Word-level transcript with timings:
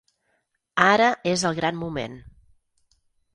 Ara 0.85 1.09
és 1.33 1.43
el 1.51 1.59
gran 1.59 1.77
moment. 1.83 2.17